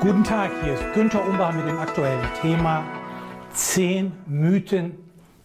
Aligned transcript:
Guten 0.00 0.22
Tag, 0.22 0.52
hier 0.62 0.74
ist 0.74 0.84
Günter 0.94 1.26
Umbach 1.26 1.52
mit 1.52 1.66
dem 1.66 1.76
aktuellen 1.76 2.24
Thema 2.40 2.86
10 3.52 4.12
Mythen 4.26 4.96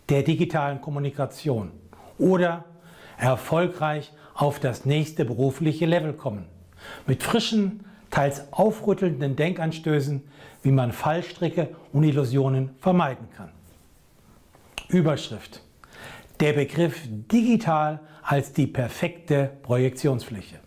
der 0.09 0.21
digitalen 0.21 0.79
Kommunikation 0.79 1.71
oder 2.19 2.63
erfolgreich 3.17 4.13
auf 4.35 4.59
das 4.59 4.85
nächste 4.85 5.25
berufliche 5.25 5.87
Level 5.87 6.13
kommen. 6.13 6.45
Mit 7.07 7.23
frischen, 7.23 7.83
teils 8.11 8.53
aufrüttelnden 8.53 9.35
Denkanstößen, 9.35 10.21
wie 10.61 10.71
man 10.71 10.91
Fallstricke 10.91 11.69
und 11.91 12.03
Illusionen 12.03 12.75
vermeiden 12.79 13.29
kann. 13.35 13.49
Überschrift. 14.87 15.61
Der 16.39 16.53
Begriff 16.53 17.01
digital 17.07 18.01
als 18.21 18.53
die 18.53 18.67
perfekte 18.67 19.49
Projektionsfläche. 19.63 20.59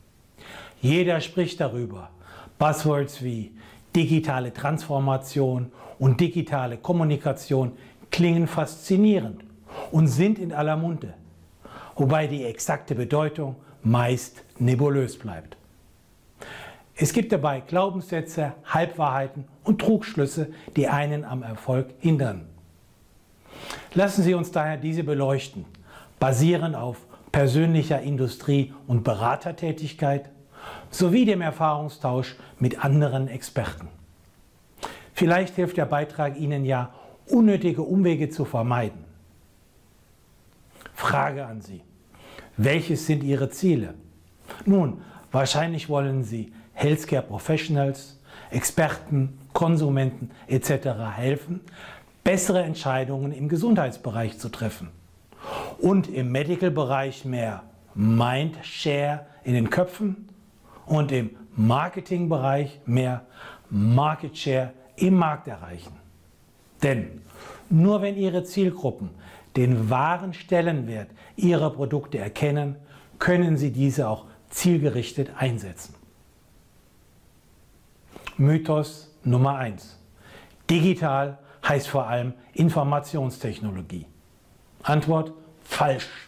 Jeder 0.81 1.21
spricht 1.21 1.61
darüber. 1.61 2.11
Buzzwords 2.59 3.23
wie 3.23 3.56
digitale 3.97 4.53
Transformation 4.53 5.73
und 5.99 6.21
digitale 6.21 6.77
Kommunikation 6.77 7.73
klingen 8.11 8.47
faszinierend 8.47 9.43
und 9.91 10.07
sind 10.07 10.39
in 10.39 10.53
aller 10.53 10.77
Munde, 10.77 11.15
wobei 11.97 12.27
die 12.27 12.45
exakte 12.45 12.95
Bedeutung 12.95 13.57
meist 13.83 14.45
nebulös 14.59 15.19
bleibt. 15.19 15.57
Es 16.95 17.13
gibt 17.13 17.33
dabei 17.33 17.61
Glaubenssätze, 17.61 18.53
Halbwahrheiten 18.65 19.45
und 19.65 19.81
Trugschlüsse, 19.81 20.49
die 20.77 20.89
einen 20.89 21.25
am 21.25 21.43
Erfolg 21.43 21.89
hindern. 21.99 22.47
Lassen 23.95 24.23
Sie 24.23 24.35
uns 24.35 24.51
daher 24.51 24.77
diese 24.77 25.05
beleuchten, 25.05 25.65
basierend 26.19 26.77
auf 26.77 26.99
persönlicher 27.33 28.01
Industrie- 28.01 28.73
und 28.87 29.05
Beratertätigkeit 29.05 30.31
sowie 30.91 31.25
dem 31.25 31.41
Erfahrungstausch 31.41 32.37
mit 32.59 32.85
anderen 32.85 33.29
Experten. 33.29 33.89
Vielleicht 35.15 35.55
hilft 35.55 35.77
der 35.77 35.87
Beitrag 35.87 36.37
Ihnen 36.37 36.65
ja, 36.65 36.93
unnötige 37.29 37.83
Umwege 37.83 38.29
zu 38.29 38.45
vermeiden. 38.45 39.05
Frage 40.95 41.47
an 41.47 41.61
Sie. 41.61 41.83
Welches 42.57 43.07
sind 43.07 43.23
Ihre 43.23 43.51
Ziele? 43.51 43.95
Nun, 44.65 45.03
wahrscheinlich 45.33 45.89
wollen 45.89 46.25
Sie 46.25 46.53
Healthcare 46.73 47.23
Professionals, 47.23 48.19
Experten, 48.51 49.39
Konsumenten 49.53 50.31
etc. 50.47 50.89
helfen, 51.15 51.61
bessere 52.23 52.63
Entscheidungen 52.63 53.33
im 53.33 53.49
Gesundheitsbereich 53.49 54.39
zu 54.39 54.49
treffen 54.49 54.89
und 55.79 56.09
im 56.09 56.33
Medical-Bereich 56.33 57.25
mehr 57.25 57.63
Mindshare 57.95 59.27
in 59.45 59.55
den 59.55 59.71
Köpfen 59.71 60.29
und 60.87 61.13
im 61.13 61.31
Marketingbereich 61.55 62.81
mehr 62.87 63.27
Market 63.71 64.37
Share 64.37 64.73
im 64.97 65.15
Markt 65.15 65.49
erreichen. 65.49 65.93
Denn 66.83 67.23
nur 67.69 68.03
wenn 68.03 68.17
Ihre 68.17 68.45
Zielgruppen 68.45 69.11
den 69.57 69.91
wahren 69.91 70.35
Stellenwert 70.35 71.11
Ihrer 71.37 71.71
Produkte 71.71 72.19
erkennen, 72.19 72.77
können 73.19 73.57
Sie 73.57 73.73
diese 73.73 74.09
auch 74.09 74.27
zielgerichtet 74.51 75.31
einsetzen. 75.37 75.95
Mythos 78.37 79.11
Nummer 79.25 79.57
1. 79.57 79.99
Digital 80.69 81.39
heißt 81.67 81.89
vor 81.89 82.07
allem 82.07 82.35
Informationstechnologie. 82.53 84.07
Antwort 84.83 85.33
falsch. 85.65 86.26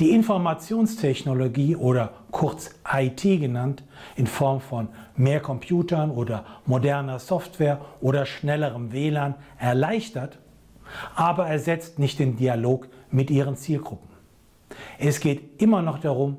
Die 0.00 0.10
Informationstechnologie 0.10 1.76
oder 1.76 2.10
kurz 2.32 2.70
IT 2.92 3.22
genannt, 3.22 3.84
in 4.16 4.26
Form 4.26 4.60
von 4.60 4.88
mehr 5.16 5.38
Computern 5.38 6.10
oder 6.10 6.44
moderner 6.66 7.20
Software 7.20 7.80
oder 8.00 8.26
schnellerem 8.26 8.92
WLAN 8.92 9.36
erleichtert, 9.56 10.38
aber 11.14 11.46
ersetzt 11.46 12.00
nicht 12.00 12.18
den 12.18 12.36
Dialog 12.36 12.88
mit 13.12 13.30
ihren 13.30 13.56
Zielgruppen. 13.56 14.08
Es 14.98 15.20
geht 15.20 15.62
immer 15.62 15.80
noch 15.80 15.98
darum, 15.98 16.38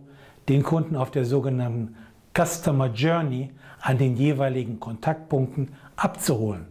den 0.50 0.62
Kunden 0.62 0.98
auf 0.98 1.12
der 1.12 1.24
sogenannten 1.24 1.96
Customer 2.38 2.88
Journey 2.88 3.52
an 3.80 3.98
den 3.98 4.18
jeweiligen 4.18 4.82
Kontaktpunkten 4.82 5.70
abzuholen. 5.96 6.68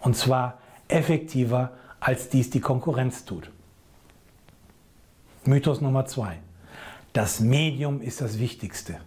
Und 0.00 0.16
zwar 0.16 0.58
effektiver, 0.88 1.72
als 2.00 2.30
dies 2.30 2.48
die 2.48 2.60
Konkurrenz 2.60 3.26
tut. 3.26 3.50
Mythos 5.48 5.80
Nummer 5.80 6.04
zwei. 6.04 6.40
Das 7.14 7.40
Medium 7.40 8.02
ist 8.02 8.20
das 8.20 8.38
Wichtigste. 8.38 8.98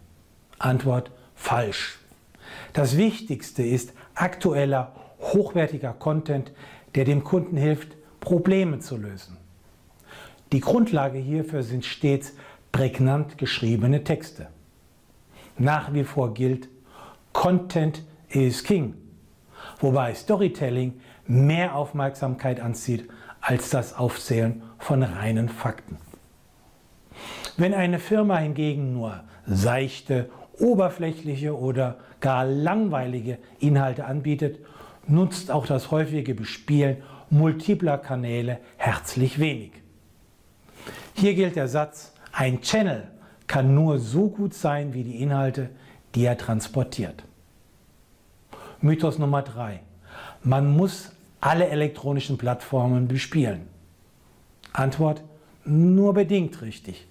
Antwort 0.58 1.12
falsch. 1.36 2.00
Das 2.74 2.98
Wichtigste 2.98 3.62
ist 3.62 3.94
aktueller, 4.16 4.96
hochwertiger 5.20 5.94
Content, 5.94 6.52
der 6.96 7.06
dem 7.06 7.24
Kunden 7.24 7.58
hilft, 7.58 7.90
Probleme 8.20 8.80
zu 8.80 8.98
lösen. 8.98 9.38
Die 10.52 10.62
Grundlage 10.62 11.20
hierfür 11.20 11.62
sind 11.62 11.86
stets 11.86 12.34
prägnant 12.72 13.38
geschriebene 13.38 14.04
Texte. 14.04 14.48
Nach 15.60 15.94
wie 15.94 16.04
vor 16.04 16.34
gilt, 16.34 16.70
Content 17.34 18.04
is 18.30 18.64
King, 18.64 18.96
wobei 19.80 20.16
Storytelling 20.16 21.02
mehr 21.28 21.76
Aufmerksamkeit 21.76 22.60
anzieht 22.60 23.08
als 23.42 23.70
das 23.70 23.94
Aufzählen 23.94 24.64
von 24.80 25.04
reinen 25.04 25.48
Fakten. 25.48 26.00
Wenn 27.58 27.74
eine 27.74 28.00
Firma 28.00 28.38
hingegen 28.38 28.94
nur 28.94 29.24
seichte, 29.46 30.30
oberflächliche 30.60 31.58
oder 31.58 31.98
gar 32.20 32.46
langweilige 32.46 33.38
Inhalte 33.60 34.06
anbietet, 34.06 34.60
nutzt 35.08 35.52
auch 35.52 35.66
das 35.66 35.92
häufige 35.92 36.36
Bespielen 36.36 36.98
multipler 37.30 37.98
Kanäle 37.98 38.60
herzlich 38.78 39.40
wenig. 39.40 39.72
Hier 41.16 41.34
gilt 41.34 41.56
der 41.56 41.68
Satz, 41.68 42.14
ein 42.32 42.62
Channel 42.62 43.08
kann 43.48 43.74
nur 43.74 44.00
so 44.00 44.30
gut 44.30 44.54
sein 44.54 44.94
wie 44.94 45.04
die 45.04 45.22
Inhalte, 45.22 45.70
die 46.16 46.26
er 46.26 46.38
transportiert. 46.38 47.24
Mythos 48.82 49.20
Nummer 49.20 49.42
3. 49.42 49.82
Man 50.44 50.72
muss 50.72 51.12
alle 51.40 51.68
elektronischen 51.68 52.38
Plattformen 52.38 53.08
bespielen. 53.08 53.68
Antwort, 54.74 55.24
nur 55.66 56.14
bedingt 56.14 56.62
richtig. 56.62 57.08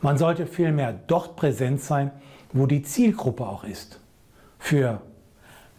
Man 0.00 0.18
sollte 0.18 0.46
vielmehr 0.46 0.92
dort 0.92 1.36
präsent 1.36 1.80
sein, 1.80 2.10
wo 2.52 2.66
die 2.66 2.82
Zielgruppe 2.82 3.46
auch 3.46 3.64
ist. 3.64 4.00
Für 4.58 5.00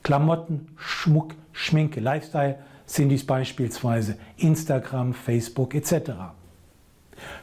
Klamotten, 0.02 0.68
Schmuck, 0.76 1.36
Schminke, 1.52 2.00
Lifestyle 2.00 2.58
sind 2.86 3.10
dies 3.10 3.26
beispielsweise 3.26 4.18
Instagram, 4.38 5.14
Facebook 5.14 5.76
etc. 5.76 6.12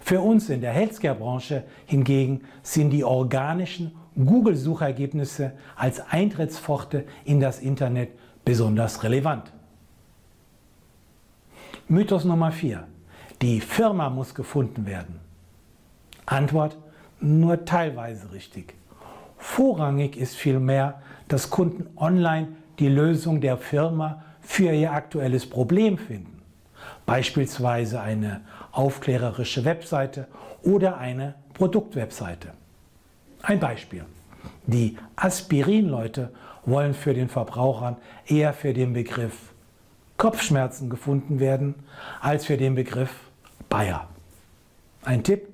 Für 0.00 0.20
uns 0.20 0.50
in 0.50 0.60
der 0.60 0.72
Healthcare-Branche 0.72 1.64
hingegen 1.86 2.42
sind 2.62 2.90
die 2.90 3.04
organischen 3.04 3.92
Google-Suchergebnisse 4.16 5.52
als 5.76 6.00
Eintrittspforte 6.10 7.04
in 7.24 7.40
das 7.40 7.60
Internet 7.60 8.10
besonders 8.44 9.02
relevant. 9.02 9.52
Mythos 11.88 12.24
Nummer 12.24 12.52
4. 12.52 12.86
Die 13.40 13.60
Firma 13.60 14.10
muss 14.10 14.34
gefunden 14.34 14.86
werden. 14.86 15.29
Antwort 16.30 16.78
nur 17.20 17.64
teilweise 17.64 18.32
richtig. 18.32 18.74
Vorrangig 19.36 20.16
ist 20.16 20.36
vielmehr, 20.36 21.02
dass 21.28 21.50
Kunden 21.50 21.86
online 21.96 22.48
die 22.78 22.88
Lösung 22.88 23.40
der 23.40 23.56
Firma 23.56 24.22
für 24.40 24.72
ihr 24.72 24.92
aktuelles 24.92 25.48
Problem 25.48 25.98
finden. 25.98 26.42
Beispielsweise 27.04 28.00
eine 28.00 28.42
aufklärerische 28.72 29.64
Webseite 29.64 30.28
oder 30.62 30.98
eine 30.98 31.34
Produktwebseite. 31.54 32.48
Ein 33.42 33.58
Beispiel. 33.58 34.04
Die 34.66 34.96
Aspirin-Leute 35.16 36.30
wollen 36.64 36.94
für 36.94 37.14
den 37.14 37.28
Verbrauchern 37.28 37.96
eher 38.26 38.52
für 38.52 38.72
den 38.72 38.92
Begriff 38.92 39.52
Kopfschmerzen 40.16 40.90
gefunden 40.90 41.40
werden 41.40 41.74
als 42.20 42.46
für 42.46 42.56
den 42.56 42.74
Begriff 42.74 43.10
Bayer. 43.68 44.06
Ein 45.02 45.24
Tipp, 45.24 45.49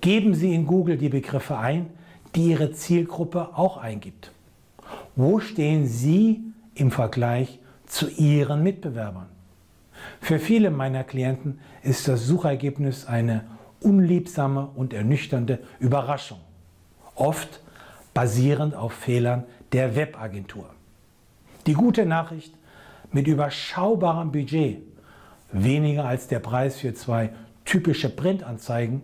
Geben 0.00 0.34
Sie 0.34 0.54
in 0.54 0.66
Google 0.66 0.96
die 0.96 1.08
Begriffe 1.08 1.58
ein, 1.58 1.90
die 2.34 2.50
Ihre 2.50 2.72
Zielgruppe 2.72 3.56
auch 3.56 3.78
eingibt. 3.78 4.30
Wo 5.16 5.40
stehen 5.40 5.86
Sie 5.86 6.42
im 6.74 6.90
Vergleich 6.90 7.58
zu 7.86 8.08
Ihren 8.08 8.62
Mitbewerbern? 8.62 9.26
Für 10.20 10.38
viele 10.38 10.70
meiner 10.70 11.04
Klienten 11.04 11.58
ist 11.82 12.06
das 12.06 12.26
Suchergebnis 12.26 13.06
eine 13.06 13.44
unliebsame 13.80 14.68
und 14.74 14.92
ernüchternde 14.92 15.58
Überraschung, 15.80 16.38
oft 17.14 17.60
basierend 18.14 18.74
auf 18.74 18.92
Fehlern 18.92 19.44
der 19.72 19.96
Webagentur. 19.96 20.66
Die 21.66 21.74
gute 21.74 22.06
Nachricht, 22.06 22.54
mit 23.10 23.26
überschaubarem 23.26 24.32
Budget, 24.32 24.82
weniger 25.52 26.04
als 26.04 26.28
der 26.28 26.40
Preis 26.40 26.76
für 26.76 26.94
zwei 26.94 27.30
typische 27.64 28.10
Printanzeigen, 28.10 29.02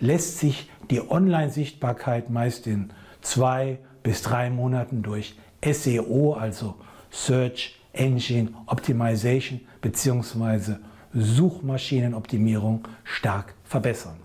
lässt 0.00 0.38
sich 0.38 0.68
die 0.90 1.08
Online-Sichtbarkeit 1.08 2.30
meist 2.30 2.66
in 2.66 2.90
zwei 3.20 3.78
bis 4.02 4.22
drei 4.22 4.50
Monaten 4.50 5.02
durch 5.02 5.36
SEO, 5.64 6.34
also 6.34 6.74
Search 7.10 7.78
Engine 7.92 8.50
Optimization 8.66 9.60
bzw. 9.80 10.76
Suchmaschinenoptimierung 11.12 12.86
stark 13.04 13.54
verbessern. 13.64 14.16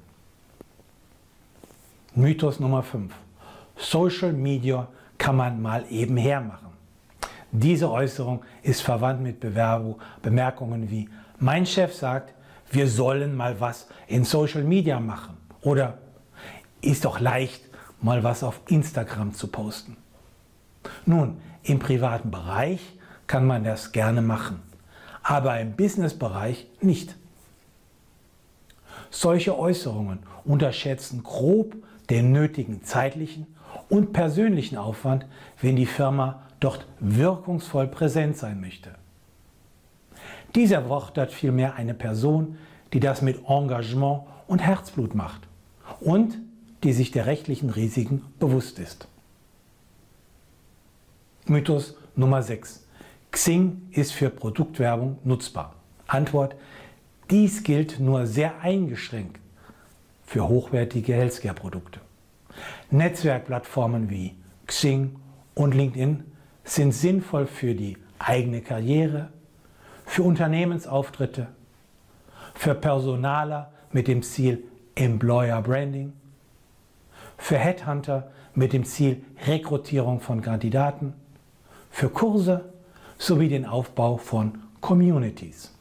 Mythos 2.13 2.59
Nummer 2.59 2.83
5. 2.83 3.11
Social 3.75 4.31
Media 4.31 4.87
kann 5.17 5.35
man 5.35 5.61
mal 5.61 5.83
eben 5.89 6.15
hermachen. 6.15 6.69
Diese 7.51 7.89
Äußerung 7.89 8.43
ist 8.63 8.81
verwandt 8.81 9.21
mit 9.21 9.39
Bewerbung, 9.39 9.99
Bemerkungen 10.21 10.89
wie 10.89 11.09
mein 11.39 11.65
Chef 11.65 11.93
sagt, 11.93 12.33
wir 12.71 12.87
sollen 12.87 13.35
mal 13.35 13.59
was 13.59 13.87
in 14.07 14.23
Social 14.23 14.63
Media 14.63 14.99
machen 14.99 15.44
oder 15.65 15.97
ist 16.79 17.03
doch 17.03 17.19
leicht, 17.19 17.61
mal 17.99 18.23
was 18.23 18.43
auf 18.43 18.61
Instagram 18.67 19.33
zu 19.33 19.47
posten. 19.47 19.97
Nun, 21.05 21.37
im 21.63 21.79
privaten 21.79 22.29
Bereich 22.31 22.79
kann 23.27 23.45
man 23.47 23.63
das 23.63 23.91
gerne 23.91 24.21
machen, 24.21 24.61
aber 25.23 25.59
im 25.59 25.75
Businessbereich 25.75 26.67
nicht. 26.81 27.15
Solche 29.09 29.57
Äußerungen 29.57 30.19
unterschätzen 30.43 31.23
grob 31.23 31.75
den 32.11 32.31
nötigen 32.31 32.83
zeitlichen 32.83 33.47
und 33.89 34.13
persönlichen 34.13 34.77
Aufwand, 34.77 35.25
wenn 35.59 35.75
die 35.75 35.87
Firma 35.87 36.43
dort 36.59 36.85
wirkungsvoll 36.99 37.87
präsent 37.87 38.37
sein 38.37 38.61
möchte. 38.61 38.91
Dieser 40.53 40.77
erfordert 40.77 41.31
vielmehr 41.31 41.73
eine 41.75 41.95
Person, 41.95 42.57
die 42.93 42.99
das 42.99 43.23
mit 43.23 43.39
Engagement 43.49 44.21
und 44.47 44.59
Herzblut 44.59 45.15
macht 45.15 45.44
und 46.01 46.37
die 46.83 46.93
sich 46.93 47.11
der 47.11 47.25
rechtlichen 47.25 47.69
Risiken 47.69 48.23
bewusst 48.39 48.79
ist. 48.79 49.07
Mythos 51.47 51.95
Nummer 52.15 52.41
6. 52.41 52.85
Xing 53.31 53.89
ist 53.91 54.13
für 54.13 54.29
Produktwerbung 54.29 55.17
nutzbar. 55.23 55.75
Antwort. 56.07 56.55
Dies 57.29 57.63
gilt 57.63 57.99
nur 57.99 58.27
sehr 58.27 58.61
eingeschränkt 58.61 59.39
für 60.25 60.47
hochwertige 60.47 61.13
Healthcare-Produkte. 61.13 61.99
Netzwerkplattformen 62.91 64.09
wie 64.09 64.35
Xing 64.67 65.15
und 65.53 65.73
LinkedIn 65.73 66.23
sind 66.63 66.93
sinnvoll 66.93 67.47
für 67.47 67.75
die 67.75 67.97
eigene 68.19 68.61
Karriere, 68.61 69.29
für 70.05 70.23
Unternehmensauftritte, 70.23 71.47
für 72.53 72.75
Personaler 72.75 73.71
mit 73.91 74.07
dem 74.07 74.23
Ziel 74.23 74.63
Employer 74.95 75.61
Branding, 75.61 76.13
für 77.37 77.57
Headhunter 77.57 78.31
mit 78.53 78.71
dem 78.71 78.85
Ziel 78.85 79.23
Rekrutierung 79.45 80.21
von 80.21 80.41
Kandidaten, 80.41 81.13
für 81.91 82.09
Kurse 82.09 82.73
sowie 83.17 83.49
den 83.49 83.65
Aufbau 83.65 84.17
von 84.17 84.59
Communities. 84.79 85.73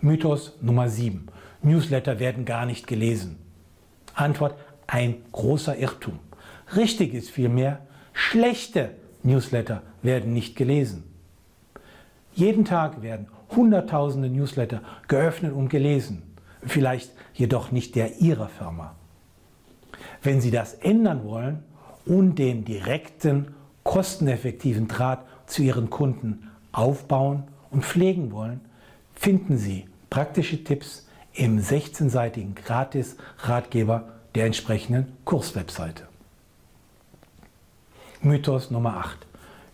Mythos 0.00 0.56
Nummer 0.60 0.88
7. 0.88 1.28
Newsletter 1.62 2.18
werden 2.18 2.44
gar 2.44 2.66
nicht 2.66 2.86
gelesen. 2.86 3.38
Antwort 4.14 4.58
ein 4.86 5.16
großer 5.32 5.76
Irrtum. 5.76 6.18
Richtig 6.76 7.14
ist 7.14 7.30
vielmehr, 7.30 7.80
schlechte 8.12 8.90
Newsletter 9.22 9.82
werden 10.02 10.32
nicht 10.32 10.56
gelesen. 10.56 11.04
Jeden 12.34 12.64
Tag 12.64 13.02
werden 13.02 13.28
Hunderttausende 13.50 14.30
Newsletter 14.30 14.80
geöffnet 15.08 15.52
und 15.52 15.68
gelesen, 15.68 16.22
vielleicht 16.64 17.12
jedoch 17.34 17.72
nicht 17.72 17.94
der 17.94 18.18
Ihrer 18.18 18.48
Firma. 18.48 18.94
Wenn 20.22 20.40
Sie 20.40 20.50
das 20.50 20.74
ändern 20.74 21.24
wollen 21.24 21.62
und 22.06 22.36
den 22.36 22.64
direkten, 22.64 23.54
kosteneffektiven 23.82 24.88
Draht 24.88 25.24
zu 25.46 25.62
Ihren 25.62 25.90
Kunden 25.90 26.50
aufbauen 26.72 27.44
und 27.70 27.84
pflegen 27.84 28.32
wollen, 28.32 28.60
finden 29.14 29.58
Sie 29.58 29.86
praktische 30.10 30.62
Tipps 30.62 31.06
im 31.34 31.58
16-seitigen 31.58 32.54
Gratis-Ratgeber 32.54 34.08
der 34.34 34.46
entsprechenden 34.46 35.16
Kurswebseite. 35.24 36.06
Mythos 38.20 38.70
Nummer 38.70 38.98
8. 38.98 39.26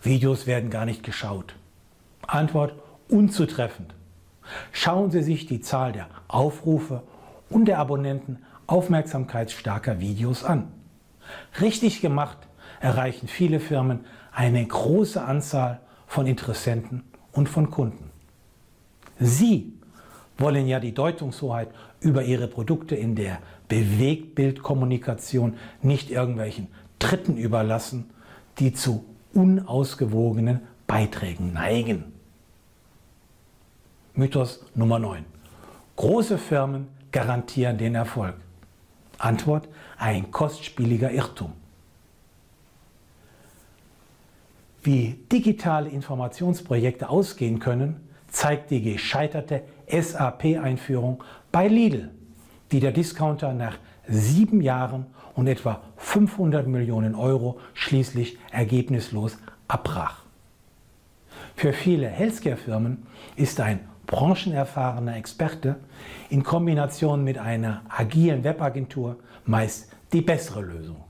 Videos 0.02 0.46
werden 0.46 0.70
gar 0.70 0.84
nicht 0.84 1.02
geschaut. 1.02 1.54
Antwort 2.26 2.74
unzutreffend. 3.08 3.94
Schauen 4.72 5.10
Sie 5.10 5.22
sich 5.22 5.46
die 5.46 5.60
Zahl 5.60 5.92
der 5.92 6.08
Aufrufe 6.28 7.02
und 7.50 7.66
der 7.66 7.78
Abonnenten 7.78 8.38
aufmerksamkeitsstarker 8.66 10.00
Videos 10.00 10.44
an. 10.44 10.72
Richtig 11.60 12.00
gemacht 12.00 12.38
erreichen 12.80 13.28
viele 13.28 13.60
Firmen 13.60 14.04
eine 14.32 14.64
große 14.64 15.22
Anzahl 15.22 15.80
von 16.06 16.26
Interessenten 16.26 17.02
und 17.32 17.48
von 17.48 17.70
Kunden. 17.70 18.10
Sie 19.18 19.72
wollen 20.38 20.68
ja 20.68 20.78
die 20.78 20.94
Deutungshoheit 20.94 21.68
über 22.00 22.22
ihre 22.22 22.46
Produkte 22.46 22.94
in 22.94 23.16
der 23.16 23.38
Bewegtbildkommunikation 23.68 25.56
nicht 25.82 26.10
irgendwelchen 26.10 26.68
Dritten 26.98 27.36
überlassen, 27.36 28.10
die 28.58 28.72
zu 28.72 29.04
unausgewogenen 29.34 30.60
Beiträgen 30.86 31.52
neigen. 31.52 32.17
Mythos 34.18 34.58
Nummer 34.74 34.98
9. 34.98 35.24
Große 35.94 36.38
Firmen 36.38 36.88
garantieren 37.12 37.78
den 37.78 37.94
Erfolg. 37.94 38.34
Antwort, 39.16 39.68
ein 39.96 40.32
kostspieliger 40.32 41.12
Irrtum. 41.12 41.52
Wie 44.82 45.20
digitale 45.30 45.88
Informationsprojekte 45.88 47.08
ausgehen 47.08 47.60
können, 47.60 48.08
zeigt 48.26 48.72
die 48.72 48.82
gescheiterte 48.82 49.62
SAP-Einführung 49.88 51.22
bei 51.52 51.68
Lidl, 51.68 52.10
die 52.72 52.80
der 52.80 52.90
Discounter 52.90 53.52
nach 53.52 53.78
sieben 54.08 54.62
Jahren 54.62 55.06
und 55.36 55.46
etwa 55.46 55.80
500 55.96 56.66
Millionen 56.66 57.14
Euro 57.14 57.60
schließlich 57.72 58.36
ergebnislos 58.50 59.38
abbrach. 59.68 60.24
Für 61.54 61.72
viele 61.72 62.08
Healthcare-Firmen 62.08 63.06
ist 63.36 63.60
ein 63.60 63.78
branchenerfahrener 64.08 65.16
Experte 65.16 65.76
in 66.30 66.42
Kombination 66.42 67.22
mit 67.22 67.38
einer 67.38 67.82
agilen 67.88 68.42
Webagentur 68.42 69.16
meist 69.44 69.92
die 70.12 70.22
bessere 70.22 70.62
Lösung. 70.62 71.04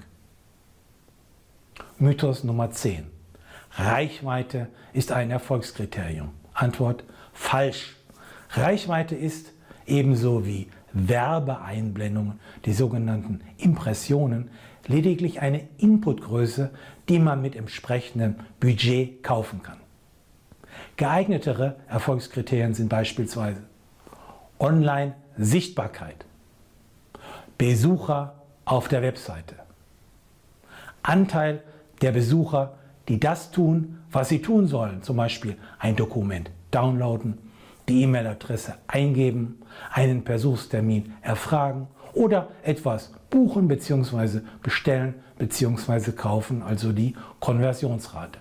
Mythos 1.99 2.45
Nummer 2.45 2.71
10. 2.71 3.07
Reichweite 3.73 4.69
ist 4.93 5.13
ein 5.13 5.31
Erfolgskriterium. 5.31 6.31
Antwort 6.53 7.05
falsch. 7.33 7.97
Reichweite 8.51 9.15
ist 9.15 9.53
ebenso 9.87 10.45
wie 10.45 10.69
Werbeeinblendungen, 10.93 12.41
die 12.65 12.73
sogenannten 12.73 13.43
Impressionen, 13.59 14.51
lediglich 14.89 15.41
eine 15.41 15.69
Inputgröße, 15.79 16.71
die 17.09 17.21
man 17.21 17.43
mit 17.43 17.55
entsprechendem 17.55 18.37
Budget 18.59 19.23
kaufen 19.23 19.63
kann. 19.63 19.79
Geeignetere 20.97 21.77
Erfolgskriterien 21.89 22.75
sind 22.75 22.89
beispielsweise 22.89 23.63
Online-Sichtbarkeit, 24.59 26.25
Besucher 27.57 28.35
auf 28.65 28.89
der 28.89 29.03
Webseite, 29.03 29.55
Anteil 31.03 31.63
der 32.03 32.13
Besucher, 32.13 32.75
die 33.09 33.19
das 33.19 33.51
tun, 33.51 33.99
was 34.11 34.29
sie 34.29 34.43
tun 34.43 34.67
sollen, 34.67 35.03
zum 35.03 35.17
Beispiel 35.17 35.57
ein 35.79 35.97
Dokument 35.97 36.51
downloaden, 36.71 37.39
die 37.89 38.03
E-Mail-Adresse 38.03 38.75
eingeben, 38.87 39.63
einen 39.93 40.23
Versuchstermin 40.23 41.15
erfragen 41.23 41.89
oder 42.13 42.49
etwas 42.63 43.13
buchen 43.31 43.69
bzw. 43.69 44.41
bestellen 44.63 45.15
bzw. 45.39 46.13
kaufen, 46.13 46.63
also 46.63 46.93
die 46.93 47.15
Konversionsrate. 47.41 48.39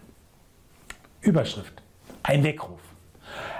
Überschrift. 1.22 1.82
Ein 2.27 2.43
Weckruf. 2.43 2.81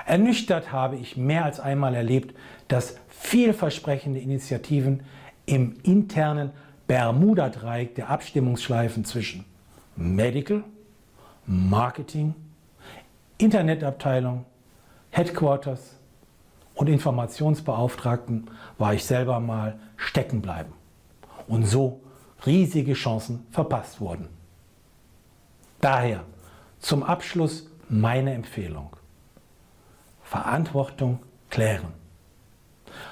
Ernüchtert 0.06 0.74
habe 0.74 0.98
ich 0.98 1.16
mehr 1.16 1.46
als 1.46 1.62
einmal 1.62 1.96
erlebt, 1.96 2.36
dass 2.68 2.98
vielversprechende 3.08 4.20
Initiativen 4.20 5.04
im 5.46 5.78
internen 5.84 6.52
Bermuda-Dreieck 6.86 7.96
der 7.96 8.10
Abstimmungsschleifen 8.10 9.06
zwischen 9.06 9.46
Medical, 9.96 10.66
Marketing, 11.46 12.36
Internetabteilung, 13.38 14.44
Headquarters 15.12 15.96
und 16.76 16.90
Informationsbeauftragten 16.90 18.52
war 18.78 18.94
ich 18.94 19.06
selber 19.06 19.40
mal 19.40 19.80
stecken 19.96 20.42
bleiben 20.42 20.74
und 21.48 21.66
so 21.66 22.02
riesige 22.46 22.96
Chancen 22.96 23.48
verpasst 23.50 24.02
wurden. 24.02 24.28
Daher 25.80 26.26
zum 26.80 27.04
Abschluss 27.04 27.70
meine 27.90 28.34
Empfehlung. 28.34 28.96
Verantwortung 30.24 31.20
klären. 31.50 31.94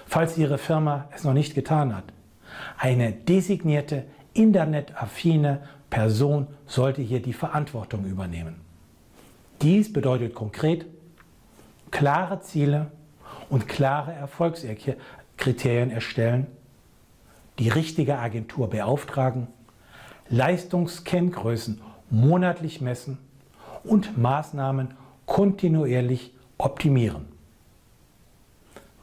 Falls 0.06 0.38
Ihre 0.38 0.58
Firma 0.58 1.08
es 1.16 1.24
noch 1.24 1.34
nicht 1.34 1.56
getan 1.56 1.96
hat, 1.96 2.06
eine 2.78 3.12
designierte 3.12 4.06
internetaffine 4.34 5.62
Person 5.90 6.48
sollte 6.66 7.02
hier 7.02 7.22
die 7.22 7.34
Verantwortung 7.34 8.06
übernehmen. 8.06 8.62
Dies 9.62 9.92
bedeutet 9.92 10.36
konkret 10.36 10.86
klare 11.92 12.42
Ziele 12.42 12.92
und 13.50 13.68
klare 13.68 14.12
Erfolgskriterien 14.12 15.92
erstellen, 15.92 16.48
die 17.60 17.70
richtige 17.70 18.18
Agentur 18.20 18.70
beauftragen, 18.70 19.48
Leistungskenngrößen 20.28 21.80
monatlich 22.10 22.82
messen 22.82 23.18
und 23.86 24.18
Maßnahmen 24.18 24.94
kontinuierlich 25.26 26.34
optimieren. 26.58 27.26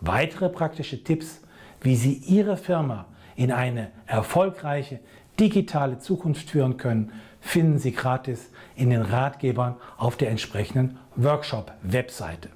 Weitere 0.01 0.49
praktische 0.49 1.03
Tipps, 1.03 1.41
wie 1.81 1.97
Sie 1.97 2.15
Ihre 2.15 2.57
Firma 2.57 3.07
in 3.37 3.53
eine 3.53 3.91
erfolgreiche 4.07 5.01
digitale 5.39 5.99
Zukunft 5.99 6.51
führen 6.51 6.77
können, 6.77 7.13
finden 7.41 7.79
Sie 7.79 7.93
gratis 7.93 8.51
in 8.77 8.91
den 8.91 9.03
Ratgebern 9.03 9.77
auf 9.97 10.17
der 10.17 10.31
entsprechenden 10.31 10.99
Workshop-Webseite. 11.17 12.49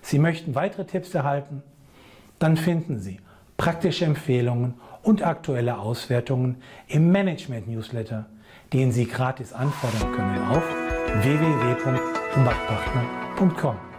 Sie 0.00 0.18
möchten 0.18 0.54
weitere 0.54 0.84
Tipps 0.84 1.14
erhalten? 1.14 1.62
Dann 2.38 2.56
finden 2.56 2.98
Sie 2.98 3.20
praktische 3.56 4.04
Empfehlungen 4.04 4.74
und 5.02 5.22
aktuelle 5.22 5.78
Auswertungen 5.78 6.56
im 6.88 7.12
Management-Newsletter, 7.12 8.26
den 8.72 8.92
Sie 8.92 9.06
gratis 9.06 9.52
anfordern 9.52 10.12
können 10.12 10.42
auf 10.48 10.62
www.umbachpartner.com. 11.22 13.91